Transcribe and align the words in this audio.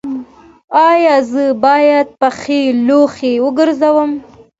ایا 0.89 1.15
زه 1.31 1.43
باید 1.63 2.07
پښې 2.19 2.61
لوڅې 2.87 3.31
وګرځم؟ 3.45 4.11